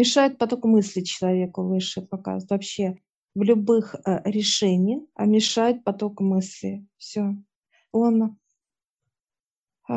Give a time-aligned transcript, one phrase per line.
[0.00, 2.96] Мешает поток мысли человеку выше показывает вообще
[3.34, 6.86] в любых э, решениях, а мешает поток мысли.
[6.96, 7.36] Все.
[7.92, 8.38] Он
[9.90, 9.92] э,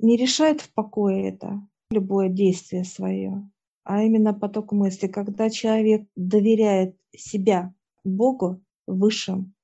[0.00, 3.48] не решает в покое это, любое действие свое,
[3.84, 5.06] а именно поток мысли.
[5.06, 9.54] Когда человек доверяет себя Богу высшим,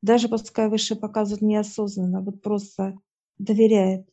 [0.00, 2.98] даже пускай выше показывают неосознанно, вот просто
[3.36, 4.09] доверяет,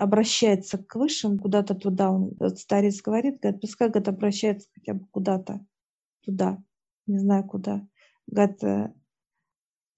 [0.00, 5.06] обращается к высшим, куда-то туда, он, вот старец говорит, говорит, пускай говорит, обращается хотя бы
[5.10, 5.64] куда-то
[6.24, 6.62] туда,
[7.06, 7.86] не знаю куда.
[8.26, 8.94] Говорит, э,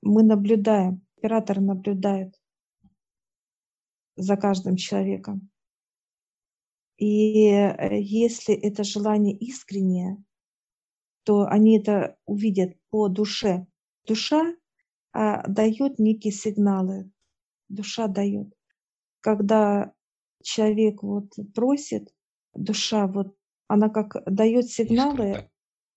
[0.02, 2.34] мы наблюдаем, оператор наблюдает
[4.16, 5.50] за каждым человеком.
[6.96, 10.20] И э, если это желание искреннее,
[11.22, 13.66] то они это увидят по душе.
[14.04, 14.56] Душа
[15.12, 17.12] а, дает некие сигналы.
[17.68, 18.52] Душа дает.
[19.22, 19.92] Когда
[20.42, 22.12] человек вот просит,
[22.54, 23.34] душа вот,
[23.68, 25.48] она как дает сигналы,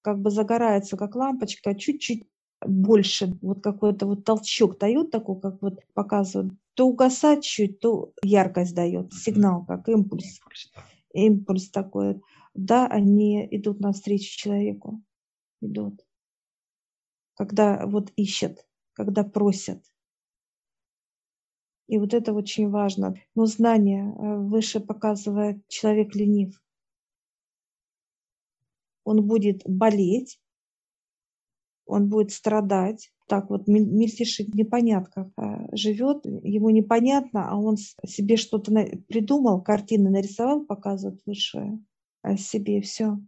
[0.01, 2.27] как бы загорается, как лампочка, чуть-чуть
[2.65, 8.75] больше, вот какой-то вот толчок дает такой, как вот показывают, то угасать чуть, то яркость
[8.75, 10.39] дает, сигнал, как импульс.
[11.13, 12.21] Импульс, такой.
[12.53, 15.01] Да, они идут навстречу человеку,
[15.61, 16.05] идут.
[17.35, 19.83] Когда вот ищут, когда просят.
[21.87, 23.15] И вот это очень важно.
[23.35, 26.61] Но знание э, выше показывает человек ленив.
[29.03, 30.39] Он будет болеть,
[31.85, 38.37] он будет страдать, так вот мельтешит в непонятках, а, живет, ему непонятно, а он себе
[38.37, 38.71] что-то
[39.07, 41.79] придумал, картины нарисовал, показывает высшее
[42.21, 43.19] о себе, все.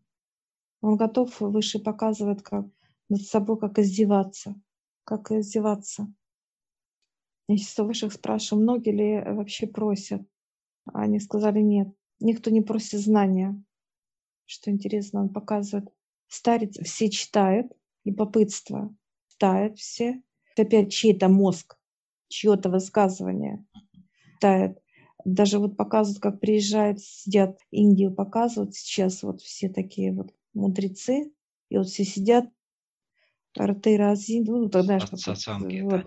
[0.81, 2.65] Он готов выше показывать, как
[3.09, 4.55] над собой, как издеваться,
[5.03, 6.07] как издеваться.
[7.47, 10.21] Я высших спрашиваю, многие ли вообще просят.
[10.93, 11.87] Они сказали нет.
[12.19, 13.61] Никто не просит знания.
[14.45, 15.89] Что интересно, он показывает.
[16.27, 17.71] Старец все читают,
[18.03, 18.93] любопытство
[19.29, 20.21] читают все.
[20.57, 21.77] Опять чей-то мозг,
[22.27, 23.65] чье-то высказывание
[24.33, 24.79] читает.
[25.25, 31.31] Даже вот показывают, как приезжают, сидят, Индию показывают сейчас, вот все такие вот мудрецы,
[31.69, 32.45] и вот все сидят,
[33.59, 36.05] рты разин, ну, тогда что Сатсанги вот.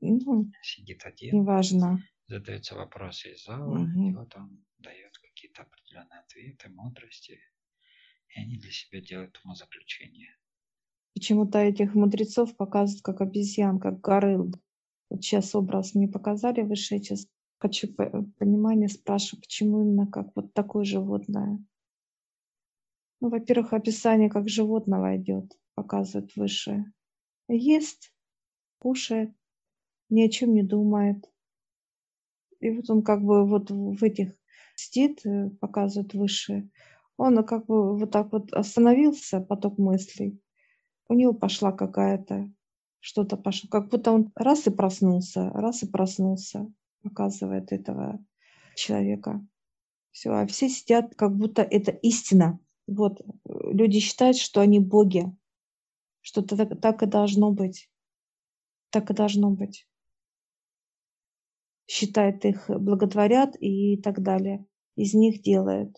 [0.00, 1.34] Ну, Сидит один.
[1.34, 2.02] Неважно.
[2.26, 4.08] Задаются вопросы из зала, угу.
[4.08, 7.40] и вот он дает какие-то определенные ответы, мудрости,
[8.28, 10.28] и они для себя делают умозаключение.
[11.14, 14.52] Почему-то этих мудрецов показывают как обезьян, как горыл.
[15.10, 17.26] Вот сейчас образ мне показали выше, сейчас
[17.58, 21.58] хочу понимания, спрашиваю, почему именно как вот такое животное.
[23.20, 26.84] Ну, во-первых, описание как животного идет, показывает выше.
[27.48, 28.12] Ест,
[28.78, 29.34] кушает,
[30.10, 31.30] ни о чем не думает.
[32.60, 34.32] И вот он как бы вот в этих
[34.74, 36.70] сидит, э, показывает выше.
[37.16, 40.40] Он как бы вот так вот остановился, поток мыслей,
[41.08, 42.52] у него пошла какая-то,
[43.00, 46.70] что-то пошло, как будто он раз и проснулся, раз и проснулся,
[47.02, 48.24] показывает этого
[48.76, 49.44] человека.
[50.10, 52.60] Все, а все сидят, как будто это истина.
[52.86, 55.34] Вот, люди считают, что они боги,
[56.20, 57.90] что -то так, так и должно быть.
[58.90, 59.87] Так и должно быть.
[61.88, 64.64] Считает их, благотворят и так далее.
[64.94, 65.96] Из них делает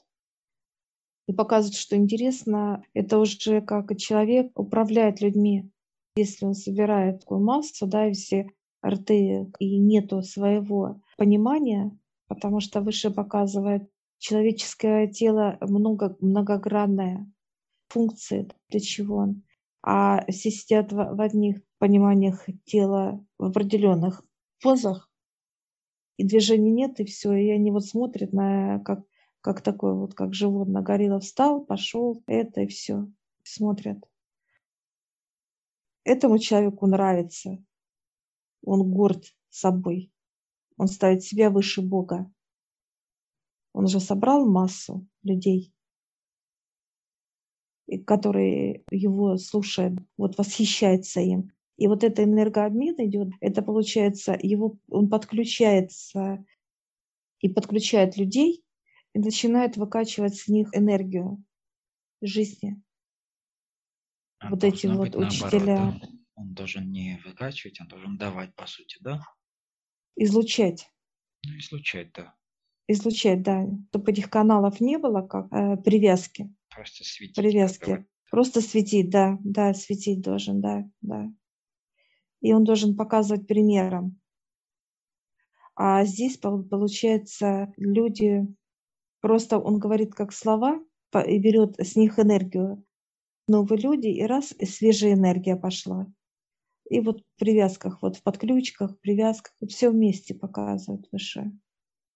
[1.30, 5.70] и показывает, что интересно, это уже как человек управляет людьми.
[6.16, 8.48] Если он собирает такую массу, да, и все
[8.84, 11.96] рты, и нету своего понимания,
[12.26, 17.32] потому что выше показывает человеческое тело много, многогранное,
[17.90, 19.44] функции, для чего он.
[19.82, 24.24] А все сидят в, в одних пониманиях тела в определенных
[24.60, 25.08] позах,
[26.20, 27.32] и движений нет, и все.
[27.32, 29.06] И они вот смотрят на как
[29.40, 30.82] как такой вот, как животное.
[30.82, 33.10] Горилла встал, пошел, это и все.
[33.42, 33.96] Смотрят.
[36.04, 37.56] Этому человеку нравится.
[38.62, 40.12] Он горд собой.
[40.76, 42.30] Он ставит себя выше Бога.
[43.72, 45.72] Он же собрал массу людей,
[48.06, 51.50] которые его слушают, вот восхищается им.
[51.80, 56.44] И вот это энергообмен идет, это получается, его, он подключается
[57.40, 58.62] и подключает людей
[59.14, 61.42] и начинает выкачивать с них энергию
[62.20, 62.82] жизни.
[64.40, 65.76] А вот эти вот учителя.
[65.76, 66.08] Наоборот, да?
[66.34, 69.22] Он должен не выкачивать, он должен давать, по сути, да?
[70.16, 70.86] Излучать.
[71.46, 72.34] Ну, излучать, да.
[72.88, 73.66] Излучать, да.
[73.88, 76.54] Чтобы этих каналов не было, как э, привязки.
[76.68, 77.36] Просто светить.
[77.36, 78.06] Привязки.
[78.30, 81.32] Просто светить, да, да, светить должен, да, да.
[82.40, 84.20] И он должен показывать примером.
[85.74, 88.46] А здесь, получается, люди
[89.20, 90.82] Просто он говорит как слова
[91.26, 92.84] и берет с них энергию.
[93.46, 96.06] Новые люди, и раз, и свежая энергия пошла.
[96.88, 101.52] И вот в привязках, вот в подключках, привязках, все вместе показывают выше.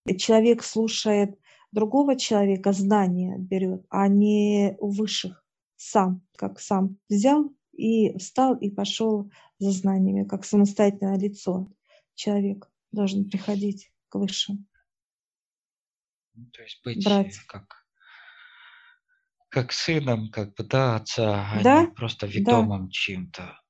[0.07, 1.39] И человек слушает
[1.73, 5.45] другого человека, знания берет, а не у высших
[5.77, 11.69] сам, как сам взял и встал и пошел за знаниями, как самостоятельное лицо.
[12.15, 14.67] Человек должен приходить к высшим.
[16.35, 17.37] Ну, то есть быть брать.
[17.47, 17.85] как
[19.55, 21.83] как сыном, как бы, да, отца, а да?
[21.83, 22.91] не просто ведомым да.
[22.91, 23.61] чем-то.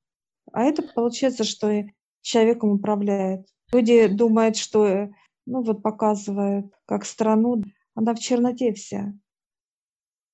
[0.51, 1.85] А это получается, что
[2.23, 3.47] человеком управляет.
[3.71, 5.11] Люди думают, что,
[5.45, 7.63] ну вот показывают, как страну,
[7.95, 9.13] она в черноте вся.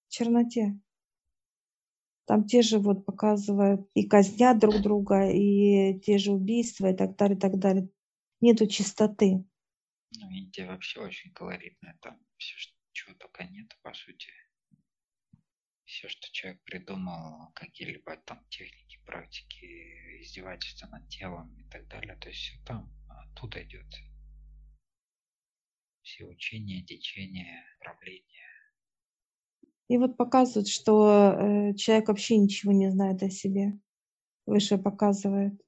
[0.06, 0.78] В черноте.
[2.30, 7.16] Там те же вот показывают и казнят друг друга, и те же убийства, и так
[7.16, 7.88] далее, и так далее.
[8.40, 9.44] Нету чистоты.
[10.16, 12.54] Ну, Индия вообще очень колоритная, там все,
[12.92, 14.30] чего только нет, по сути.
[15.84, 22.28] Все, что человек придумал, какие-либо там техники, практики, издевательства над телом и так далее, то
[22.28, 23.92] есть все там, оттуда идет.
[26.02, 28.49] Все учения, течения, правления.
[29.90, 33.78] И вот показывают, что э, человек вообще ничего не знает о себе.
[34.46, 35.60] Выше показывает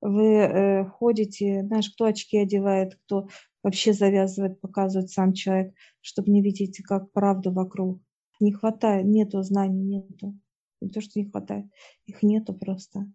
[0.00, 3.28] вы э, ходите, знаешь, кто очки одевает, кто
[3.62, 8.00] вообще завязывает, показывает сам человек, чтобы не видеть как правду вокруг.
[8.40, 10.38] Не хватает, нету знаний, нету.
[10.80, 11.66] Не то, что не хватает,
[12.06, 13.06] их нету просто.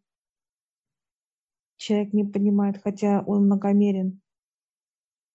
[1.77, 4.21] Человек не понимает, хотя он многомерен.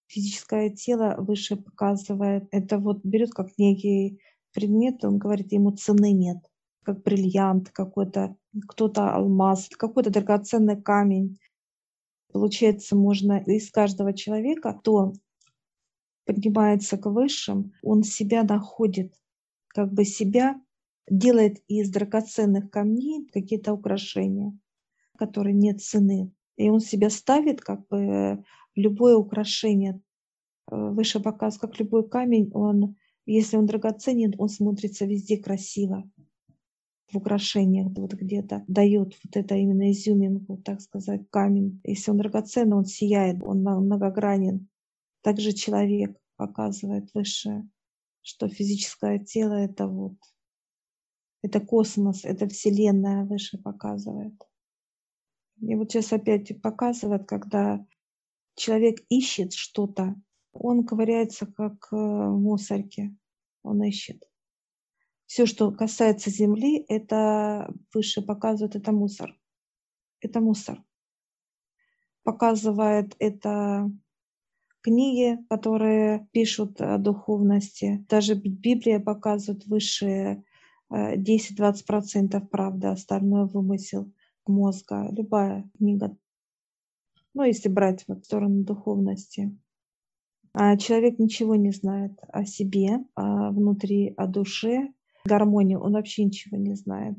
[0.07, 4.21] Физическое тело выше показывает, это вот берет как некий
[4.53, 6.39] предмет, он говорит, ему цены нет
[6.83, 8.37] как бриллиант какой-то,
[8.69, 11.39] кто-то алмаз, какой-то драгоценный камень.
[12.33, 15.13] Получается, можно из каждого человека, кто
[16.25, 19.15] поднимается к высшим, он себя находит,
[19.69, 20.61] как бы себя
[21.09, 24.57] делает из драгоценных камней какие-то украшения,
[25.19, 26.33] которые нет цены.
[26.57, 28.45] И он себя ставит как бы
[28.77, 30.01] любое украшение.
[30.69, 32.97] Выше показ, как любой камень, он,
[33.27, 36.11] если он драгоценен, он смотрится везде красиво
[37.13, 41.81] в украшениях вот где-то дает вот это именно изюминку, так сказать, камень.
[41.85, 44.69] Если он драгоценный, он сияет, он многогранен.
[45.23, 47.69] Также человек показывает высшее,
[48.23, 50.17] что физическое тело это вот,
[51.43, 54.35] это космос, это вселенная выше показывает.
[55.61, 57.85] И вот сейчас опять показывает, когда
[58.55, 60.15] человек ищет что-то,
[60.53, 63.15] он ковыряется как э, в мусорке,
[63.63, 64.29] он ищет.
[65.27, 69.39] Все, что касается Земли, это выше показывает, это мусор.
[70.21, 70.83] Это мусор.
[72.25, 73.91] Показывает это
[74.81, 78.05] книги, которые пишут о духовности.
[78.09, 80.45] Даже Библия показывает высшие
[80.93, 84.13] 10-20% правда, остальное вымысел
[84.51, 85.09] мозга.
[85.13, 86.17] Любая книга.
[87.35, 89.57] Ну, если брать вот сторону духовности.
[90.53, 94.93] А человек ничего не знает о себе, о внутри, о душе,
[95.25, 97.17] гармонию, он вообще ничего не знает.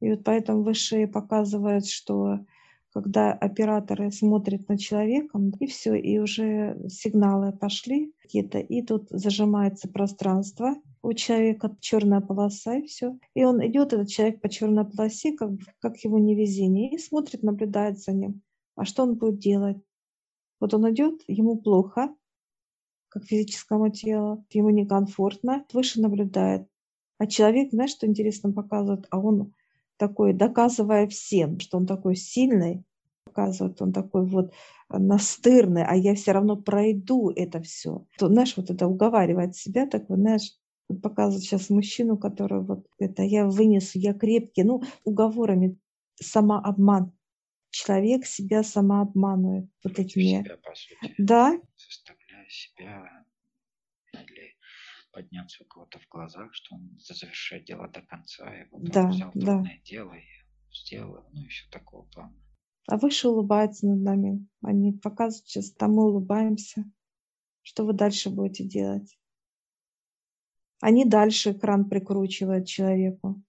[0.00, 2.40] И вот поэтому высшие показывают, что
[2.92, 9.88] когда операторы смотрят на человека, и все, и уже сигналы пошли какие-то, и тут зажимается
[9.88, 13.18] пространство, у человека черная полоса, и все.
[13.34, 17.98] И он идет, этот человек по черной полосе, как, как его невезение, и смотрит, наблюдает
[17.98, 18.40] за ним.
[18.76, 19.76] А что он будет делать?
[20.60, 22.14] Вот он идет, ему плохо,
[23.08, 26.68] как физическому телу, ему некомфортно, выше наблюдает.
[27.18, 29.54] А человек, знаешь, что интересно показывает, а он
[29.96, 32.84] такой, доказывая всем, что он такой сильный,
[33.24, 34.52] показывает, он такой вот
[34.88, 38.06] настырный, а я все равно пройду это все.
[38.18, 40.52] То, знаешь, вот это уговаривает себя, так вот, знаешь,
[41.02, 45.78] показывает сейчас мужчину, который вот это я вынесу, я крепкий, ну, уговорами
[46.20, 47.12] самообман.
[47.76, 50.42] Человек себя самообманывает вот этими.
[50.42, 51.14] Себя, по сути.
[51.18, 51.60] Да
[52.48, 53.24] себя
[54.12, 54.56] или
[55.12, 59.10] подняться у кого-то в глазах, что он завершает дело до конца, и вот да, он
[59.10, 59.40] взял да.
[59.40, 60.24] трудное дело и
[60.72, 62.34] сделал, ну и все такого плана.
[62.88, 64.46] А выше улыбаются над нами.
[64.62, 66.84] Они показывают сейчас, там мы улыбаемся.
[67.62, 69.18] Что вы дальше будете делать?
[70.80, 73.42] Они дальше экран прикручивают человеку.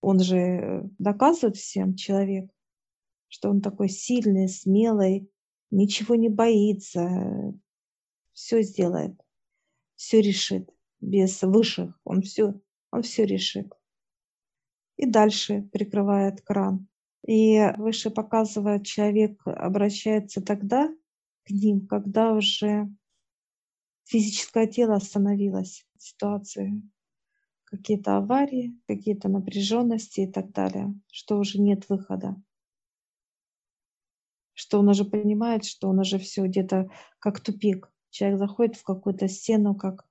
[0.00, 2.50] Он же э, доказывает всем, человек,
[3.34, 5.28] что он такой сильный, смелый,
[5.72, 7.52] ничего не боится,
[8.32, 9.20] все сделает,
[9.96, 12.54] все решит без высших, он все,
[12.92, 13.72] он все решит.
[14.96, 16.86] И дальше прикрывает кран.
[17.26, 20.88] И выше показывает, человек обращается тогда
[21.42, 22.88] к ним, когда уже
[24.04, 26.80] физическое тело остановилось в ситуации.
[27.64, 32.36] Какие-то аварии, какие-то напряженности и так далее, что уже нет выхода.
[34.54, 37.90] Что он уже понимает, что он уже все где-то как тупик.
[38.10, 40.06] Человек заходит в какую-то стену, как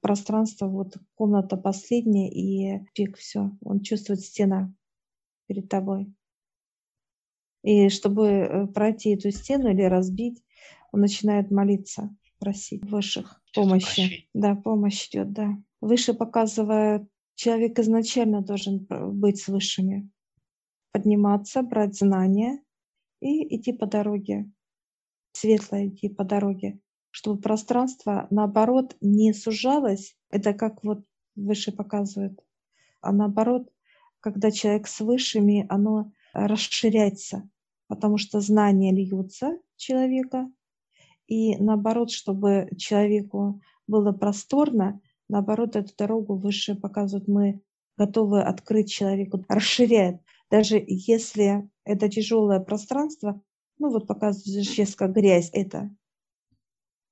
[0.00, 4.72] пространство, вот комната последняя, и пик, все, он чувствует стена
[5.46, 6.12] перед тобой.
[7.62, 10.42] И чтобы э, пройти эту стену или разбить,
[10.92, 14.28] он начинает молиться, просить высших помощи.
[14.34, 15.56] Да, помощь идет, да.
[15.80, 20.08] Выше показывает, человек изначально должен быть с высшими.
[20.92, 22.62] Подниматься, брать знания
[23.20, 24.50] и идти по дороге.
[25.32, 26.80] Светло идти по дороге.
[27.10, 30.16] Чтобы пространство, наоборот, не сужалось.
[30.30, 31.04] Это как вот
[31.36, 32.38] выше показывает.
[33.00, 33.68] А наоборот,
[34.20, 37.48] когда человек с высшими, оно расширяется,
[37.86, 40.50] потому что знания льются человека,
[41.26, 47.60] и наоборот, чтобы человеку было просторно, наоборот, эту дорогу выше показывают, мы
[47.96, 50.20] готовы открыть человеку, расширяет.
[50.50, 53.40] Даже если это тяжелое пространство,
[53.78, 55.90] ну вот показывает сейчас как грязь это,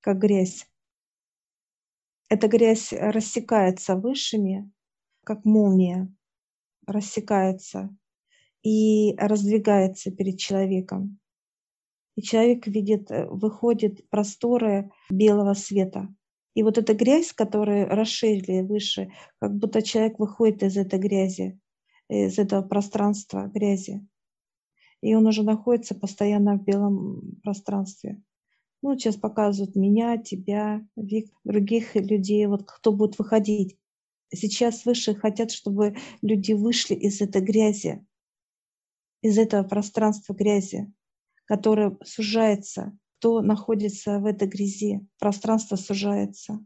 [0.01, 0.69] как грязь.
[2.29, 4.71] Эта грязь рассекается высшими,
[5.25, 6.13] как молния
[6.87, 7.97] рассекается
[8.63, 11.19] и раздвигается перед человеком.
[12.17, 16.15] И человек видит, э, выходит просторы белого света.
[16.55, 21.59] И вот эта грязь, которую расширили выше, как будто человек выходит из этой грязи,
[22.09, 24.07] из этого пространства грязи.
[25.07, 28.21] И он уже находится постоянно в белом пространстве.
[28.83, 33.79] Ну, сейчас показывают меня, тебя, Вик, других людей, вот кто будет выходить.
[34.35, 38.05] Сейчас выше хотят, чтобы люди вышли из этой грязи,
[39.23, 40.93] из этого пространства грязи,
[41.45, 42.99] которое сужается.
[43.19, 46.59] Кто находится в этой грязи, пространство сужается.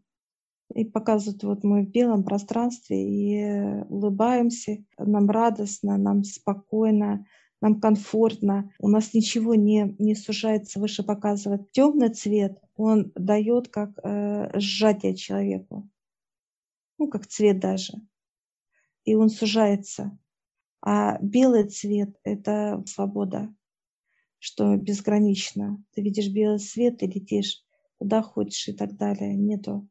[0.74, 7.26] И показывают, вот мы в белом пространстве и улыбаемся, нам радостно, нам спокойно,
[7.60, 11.70] нам комфортно, у нас ничего не, не сужается, выше показывает.
[11.72, 15.88] Темный цвет, он дает как э, сжатие человеку,
[16.98, 17.94] ну, как цвет даже.
[19.04, 20.18] И он сужается.
[20.82, 23.54] А белый цвет— это свобода,
[24.38, 25.82] что безгранично.
[25.92, 27.62] Ты видишь белый свет и летишь
[27.98, 29.34] куда хочешь и так далее.
[29.34, 29.86] Нету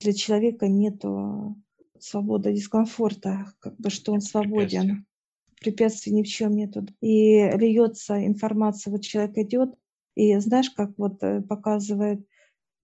[0.00, 1.56] для человека нету
[2.00, 5.06] свободы, дискомфорта, как бы что он свободен.
[5.60, 6.86] Препятствий ни в чем нету.
[7.00, 9.74] И льется информация, вот человек идет,
[10.14, 12.26] и знаешь, как вот э, показывает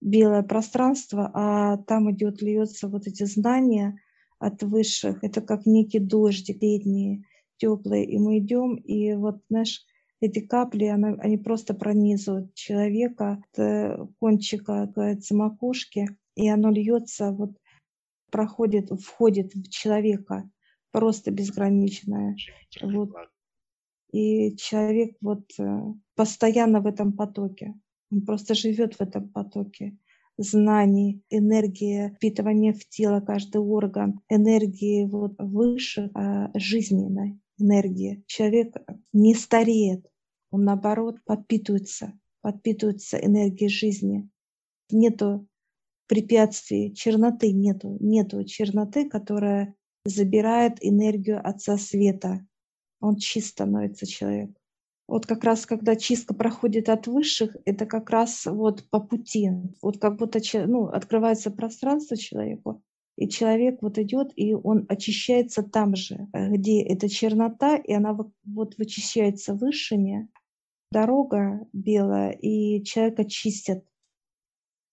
[0.01, 3.99] белое пространство, а там идет, льется вот эти знания
[4.39, 5.23] от высших.
[5.23, 7.25] Это как некий дождик летний,
[7.57, 8.03] теплый.
[8.05, 9.85] И мы идем, и вот, знаешь,
[10.19, 17.51] эти капли, она, они просто пронизывают человека от кончика, говорится, макушки, и оно льется, вот
[18.31, 20.49] проходит, входит в человека
[20.91, 22.35] просто безграничное.
[22.81, 23.11] Вот.
[24.11, 25.79] И человек вот э,
[26.15, 27.73] постоянно в этом потоке.
[28.11, 29.97] Он просто живет в этом потоке
[30.37, 38.23] знаний, энергии впитывания в тело каждый орган, энергии вот выше а, жизненной энергии.
[38.27, 38.75] Человек
[39.13, 40.05] не стареет,
[40.49, 44.29] он наоборот подпитывается, подпитывается энергией жизни.
[44.89, 45.47] Нету
[46.07, 52.45] препятствий, черноты нету, нету черноты, которая забирает энергию Отца Света.
[52.99, 54.51] Он чист становится человек.
[55.07, 59.49] Вот как раз, когда чистка проходит от высших, это как раз вот по пути.
[59.81, 62.81] Вот как будто ну, открывается пространство человеку,
[63.17, 68.77] и человек вот идет, и он очищается там же, где эта чернота, и она вот
[68.77, 70.29] вычищается высшими.
[70.91, 73.83] Дорога белая, и человек очистит.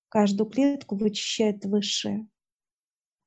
[0.08, 2.26] Каждую клетку вычищает высшее.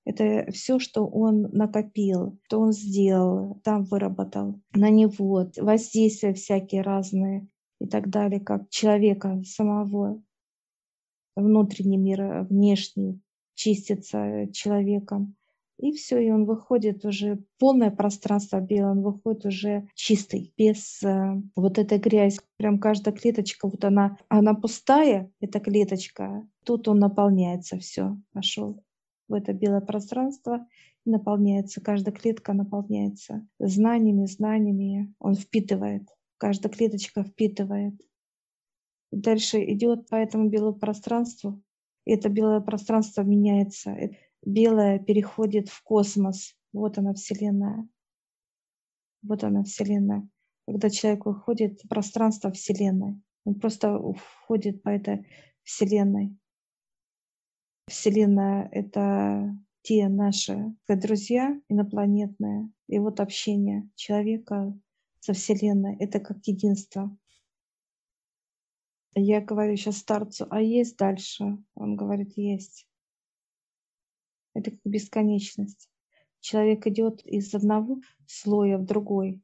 [0.04, 7.48] Это все, что он накопил, что он сделал, там выработал на него, воздействия всякие разные
[7.80, 10.22] и так далее, как человека самого,
[11.36, 13.22] внутренний мир, внешний,
[13.54, 15.36] чистится человеком.
[15.78, 21.42] И все, и он выходит уже полное пространство белое, он выходит уже чистый, без э,
[21.56, 22.40] вот этой грязи.
[22.58, 28.84] Прям каждая клеточка, вот она, она пустая, эта клеточка, тут он наполняется, все, пошел
[29.32, 30.68] в это белое пространство
[31.06, 36.08] наполняется, каждая клетка наполняется знаниями, знаниями, он впитывает,
[36.38, 37.96] каждая клеточка впитывает.
[39.12, 41.62] И дальше идет по этому белому пространству,
[42.06, 43.96] и это белое пространство меняется
[44.44, 46.56] белое переходит в космос.
[46.74, 47.88] Вот она Вселенная.
[49.22, 50.28] Вот она Вселенная.
[50.68, 55.28] Когда человек выходит в пространство Вселенной, он просто входит по этой
[55.64, 56.38] Вселенной.
[57.88, 64.78] Вселенная— это те наши друзья инопланетные, и вот общение человека
[65.20, 67.16] со Вселенной— это как единство.
[69.14, 71.58] Я говорю сейчас старцу, а есть дальше?
[71.76, 72.88] Он говорит, есть.
[74.54, 75.90] Это как бесконечность.
[76.40, 79.42] Человек идет из одного слоя в другой.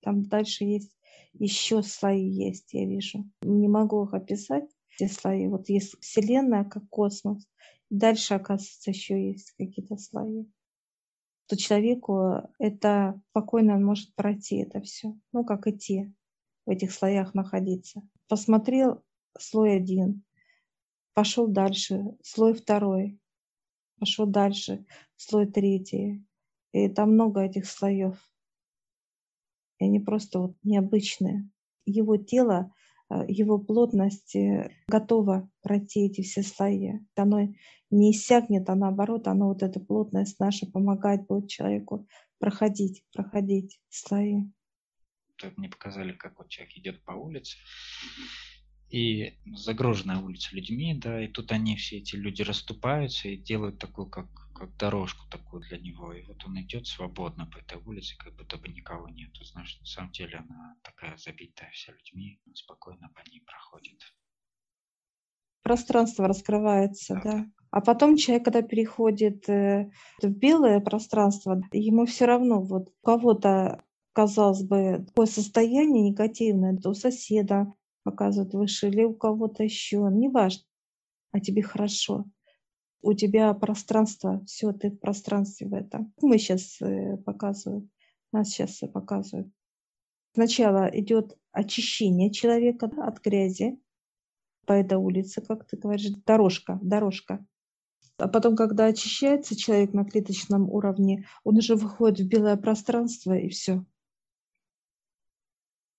[0.00, 0.94] Там дальше есть
[1.32, 3.24] еще слои есть, я вижу.
[3.42, 5.48] Не могу их описать, эти слои.
[5.48, 7.46] Вот есть Вселенная, как космос.
[7.94, 10.46] Дальше, оказывается, еще есть какие-то слои.
[11.46, 15.16] То человеку это спокойно он может пройти это все.
[15.30, 16.12] Ну, как идти
[16.66, 18.02] в этих слоях находиться.
[18.26, 19.04] Посмотрел
[19.38, 20.24] слой один,
[21.12, 23.20] пошел дальше, слой второй,
[24.00, 24.84] пошел дальше,
[25.14, 26.26] слой третий.
[26.72, 28.18] И там много этих слоев.
[29.78, 31.48] И они просто вот необычные.
[31.86, 32.83] Его тело, э,
[33.28, 37.00] его плотность э, готова пройти эти все слои.
[37.16, 37.48] Оно
[37.90, 42.06] не иссякнет, а наоборот, оно вот эта плотность наша помогает будет человеку
[42.38, 44.42] проходить, проходить слои.
[45.36, 47.56] Тут мне показали, как вот человек идет по улице,
[48.90, 54.08] и загруженная улица людьми, да, и тут они, все эти люди расступаются и делают такую,
[54.08, 58.34] как, как дорожку такую для него, и вот он идет свободно по этой улице, как
[58.36, 59.30] будто бы никого нет.
[59.42, 64.00] Знаешь, на самом деле она такая забитая вся людьми, спокойно по ней проходит.
[65.62, 67.32] Пространство раскрывается, да.
[67.32, 67.46] да.
[67.70, 69.90] А потом человек, когда переходит э,
[70.22, 73.82] в белое пространство, ему все равно, вот у кого-то,
[74.12, 80.62] казалось бы, такое состояние негативное, у соседа, показывают выше, или у кого-то еще, неважно,
[81.32, 82.26] а тебе хорошо.
[83.06, 86.14] У тебя пространство, все, ты в пространстве в этом.
[86.22, 87.84] Мы сейчас э, показывают,
[88.32, 89.52] нас сейчас показывают.
[90.32, 93.78] Сначала идет очищение человека от грязи
[94.64, 97.46] по этой улице, как ты говоришь, дорожка, дорожка.
[98.16, 103.50] А потом, когда очищается человек на клеточном уровне, он уже выходит в белое пространство и
[103.50, 103.84] все.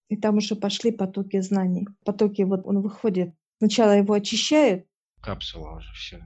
[0.10, 1.88] И там уже пошли потоки знаний.
[2.04, 3.36] Потоки, вот он выходит.
[3.60, 4.88] Сначала его очищают.
[5.26, 6.22] Капсула уже все.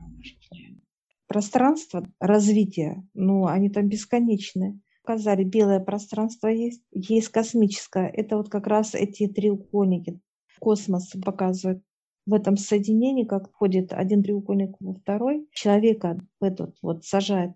[1.28, 4.82] Пространство развития, ну, они там бесконечны.
[5.04, 8.08] Сказали, белое пространство есть, есть космическое.
[8.08, 10.20] Это вот как раз эти треугольники.
[10.60, 11.82] Космос показывает.
[12.26, 17.54] В этом соединении, как входит один треугольник во второй, человека в этот вот сажает.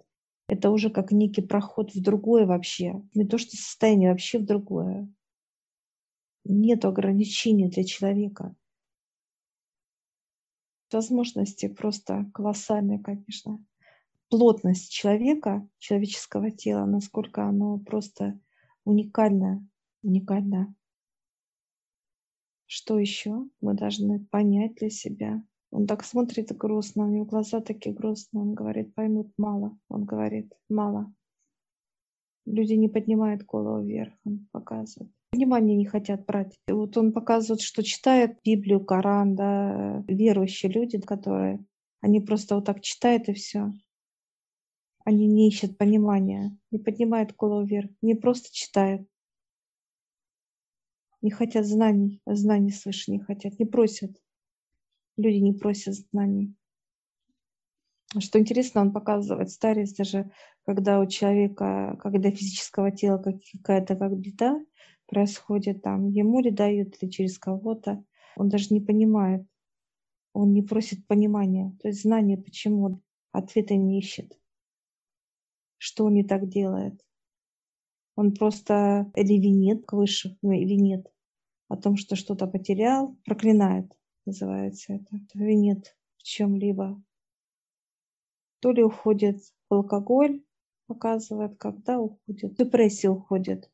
[0.47, 3.03] Это уже как некий проход в другое вообще.
[3.13, 5.13] Не то, что состояние, вообще в другое
[6.45, 8.55] нет ограничений для человека.
[10.93, 13.63] Возможности просто колоссальные, конечно.
[14.29, 18.39] Плотность человека, человеческого тела, насколько оно просто
[18.85, 19.67] уникальное,
[20.01, 20.73] уникальное.
[22.65, 25.43] Что еще мы должны понять для себя?
[25.71, 28.43] Он так смотрит грустно, у него глаза такие грустные.
[28.43, 29.77] Он говорит, поймут мало.
[29.89, 31.13] Он говорит, мало.
[32.45, 36.55] Люди не поднимают голову вверх, он показывает внимания не хотят брать.
[36.67, 41.65] Вот он показывает, что читает Библию, Коран, да, верующие люди, которые,
[42.01, 43.71] они просто вот так читают и все.
[45.05, 49.07] Они не ищут понимания, не поднимают голову вверх, не просто читают.
[51.21, 54.11] Не хотят знаний, знаний свыше не хотят, не просят.
[55.17, 56.55] Люди не просят знаний.
[58.19, 60.29] Что интересно, он показывает старость даже,
[60.65, 64.59] когда у человека, когда физического тела какая-то как беда,
[65.13, 68.03] происходит там, ему ли дают, или через кого-то,
[68.35, 69.45] он даже не понимает,
[70.33, 74.39] он не просит понимания, то есть знания, почему, ответа не ищет,
[75.77, 76.99] что он не так делает.
[78.15, 81.11] Он просто или винит высшим, ну, винит
[81.67, 83.91] о том, что что-то потерял, проклинает,
[84.25, 87.01] называется это, винит в чем-либо.
[88.61, 90.43] То ли уходит в алкоголь,
[90.87, 93.72] показывает, когда уходит, депрессия уходит,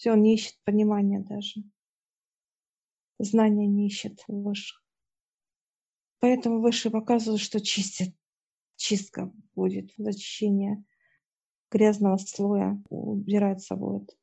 [0.00, 1.62] все, он не ищет понимания даже.
[3.18, 4.82] Знания не ищет высших.
[6.20, 8.14] Поэтому высшие показывают, что чистит.
[8.76, 10.82] Чистка будет, зачищение
[11.70, 14.16] грязного слоя убирается будет.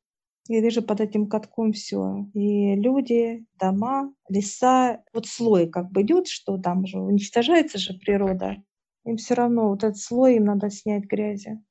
[0.48, 2.26] Я вижу под этим катком все.
[2.34, 5.04] И люди, дома, леса.
[5.12, 8.56] Вот слой как бы идет, что там же уничтожается же природа.
[9.04, 11.62] Им все равно вот этот слой им надо снять грязи.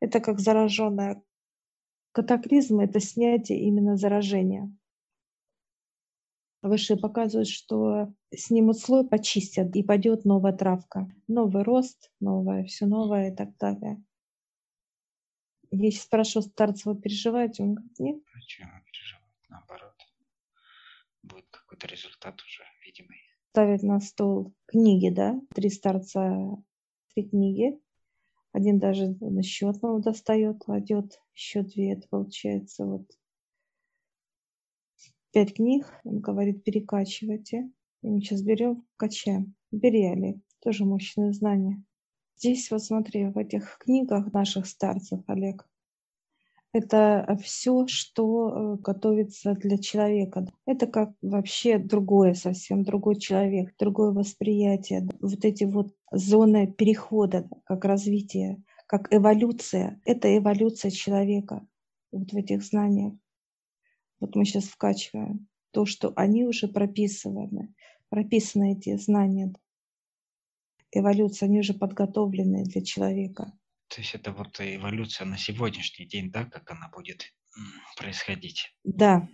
[0.00, 1.22] Это как зараженная
[2.14, 4.72] Катаклизм– это снятие именно заражения.
[6.62, 11.08] Высшие показывают, что снимут слой, почистят, и пойдет новая травка.
[11.26, 14.00] Новый рост, новое, все новое и так далее.
[15.72, 17.64] Я сейчас спрашиваю старцева, переживаете?
[17.64, 18.22] Он говорит, нет.
[18.32, 19.48] Почему переживать?
[19.48, 19.96] Наоборот.
[21.24, 23.18] Будет какой-то результат уже видимый.
[23.50, 25.40] Ставят на стол книги, да?
[25.52, 26.62] Три старца
[27.12, 27.80] три книги.
[28.54, 33.04] Один даже на счет он достает, кладет, еще две, это получается вот
[35.32, 35.92] пять книг.
[36.04, 37.68] Он говорит, перекачивайте.
[38.02, 39.56] И мы сейчас берем, качаем.
[39.72, 41.82] Бери, Олег, тоже мощные знания.
[42.36, 45.68] Здесь вот смотри, в этих книгах наших старцев, Олег,
[46.74, 50.44] это все, что э, готовится для человека.
[50.66, 55.08] Это как вообще другое, совсем другой человек, другое восприятие.
[55.20, 60.00] Вот эти вот зоны перехода, как развитие, как эволюция.
[60.04, 61.64] Это эволюция человека
[62.10, 63.14] вот в этих знаниях.
[64.18, 67.72] Вот мы сейчас вкачиваем то, что они уже прописаны,
[68.08, 69.54] прописаны эти знания.
[70.90, 73.52] Эволюция, они уже подготовлены для человека.
[73.88, 77.32] То есть это вот эволюция на сегодняшний день, да, как она будет
[77.96, 78.74] происходить?
[78.82, 79.28] Да,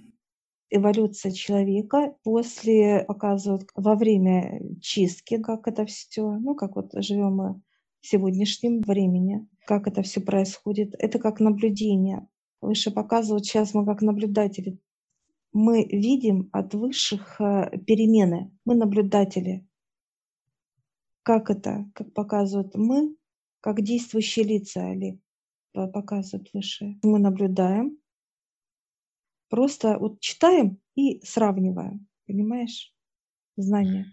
[0.70, 7.62] эволюция человека после показывают во время чистки, как это все, ну как вот живем мы
[8.00, 10.94] в сегодняшнем времени, как это все происходит.
[10.98, 12.26] Это как наблюдение.
[12.60, 14.78] Выше показывают, сейчас мы как наблюдатели.
[15.52, 18.56] Мы видим от высших э, перемены.
[18.64, 19.66] Мы наблюдатели.
[21.22, 23.16] Как это, как показывают мы,
[23.61, 25.20] как действующие лица Олег
[25.73, 26.99] показывают выше.
[27.03, 27.99] Мы наблюдаем,
[29.49, 32.94] просто вот читаем и сравниваем, понимаешь,
[33.57, 34.07] знания.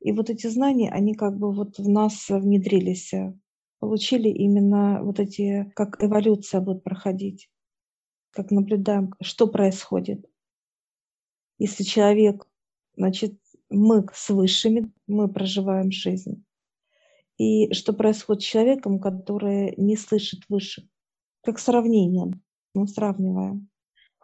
[0.00, 3.32] И вот эти знания, они как бы вот в нас внедрились, э,
[3.78, 7.48] получили именно вот эти, как эволюция будет проходить,
[8.30, 10.28] как наблюдаем, что происходит.
[11.58, 12.48] Если человек,
[12.96, 13.38] значит,
[13.70, 16.44] мы с высшими, мы проживаем жизнь.
[17.38, 20.88] И что происходит с человеком, который не слышит выше?
[21.42, 22.32] Как сравнение.
[22.74, 23.68] Мы сравниваем.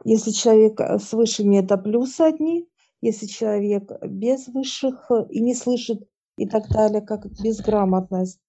[0.05, 2.69] Если человек э, с высшими, это плюсы одни.
[3.01, 8.41] Если человек без высших э, и не слышит и так далее, как безграмотность,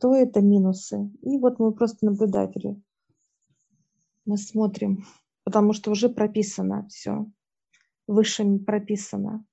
[0.00, 1.10] то это минусы.
[1.22, 2.80] И вот мы просто наблюдатели.
[4.24, 5.04] Мы смотрим,
[5.44, 7.26] потому что уже прописано все.
[8.06, 9.44] Высшими прописано.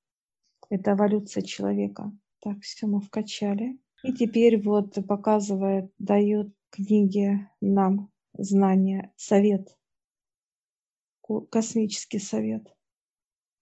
[0.69, 2.11] Это эволюция человека.
[2.41, 3.79] Так, все мы вкачали.
[4.03, 9.77] И теперь вот показывает, дает книги нам знания, совет,
[11.49, 12.67] космический совет.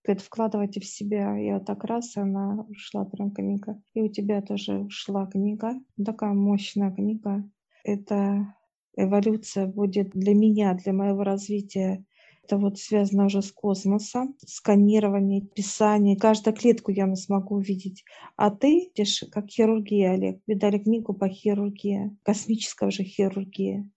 [0.04, 1.36] Говорит, вкладывайте в себя.
[1.36, 3.80] Я вот так раз, она ушла прям книга.
[3.94, 5.80] И у тебя тоже ушла книга.
[6.04, 7.48] Такая мощная книга.
[7.84, 8.52] Это
[8.96, 12.04] эволюция будет для меня, для моего развития
[12.44, 16.16] это вот связано уже с космосом, сканирование, писание.
[16.16, 18.04] Каждую клетку я смогу увидеть.
[18.36, 18.90] А ты,
[19.30, 20.40] как хирургия, Олег.
[20.46, 23.88] Видали книгу по хирургии, космическая уже хирургия.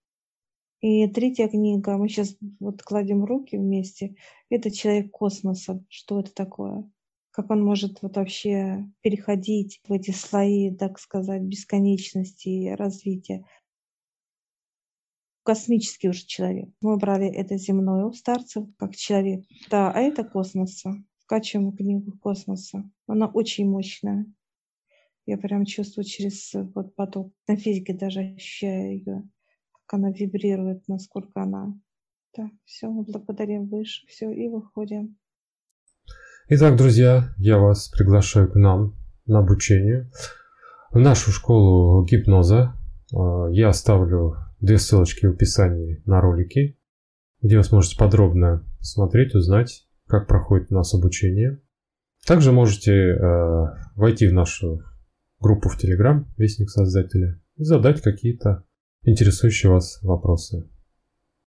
[0.80, 4.14] И третья книга, мы сейчас вот кладем руки вместе,
[4.50, 5.82] это человек космоса.
[5.88, 6.88] Что это такое?
[7.32, 13.44] Как он может вот вообще переходить в эти слои, так сказать, бесконечности и развития
[15.46, 16.68] космический уже человек.
[16.80, 19.44] Мы брали это земное у старцев, как человек.
[19.70, 20.94] Да, а это космоса.
[21.20, 22.82] Вкачиваем книгу космоса.
[23.06, 24.26] Она очень мощная.
[25.24, 27.32] Я прям чувствую через вот поток.
[27.46, 29.22] На физике даже ощущаю ее,
[29.72, 31.74] как она вибрирует, насколько она.
[32.32, 35.16] Так, все, мы благодарим выше, все, и выходим.
[36.48, 38.94] Итак, друзья, я вас приглашаю к нам
[39.26, 40.10] на обучение
[40.90, 42.76] в нашу школу гипноза.
[43.12, 46.78] Э, я оставлю Две ссылочки в описании на ролики,
[47.42, 51.60] где вы сможете подробно посмотреть, узнать, как проходит у нас обучение.
[52.26, 54.82] Также можете э, войти в нашу
[55.40, 58.64] группу в Telegram, Вестник Создателя, и задать какие-то
[59.02, 60.68] интересующие вас вопросы.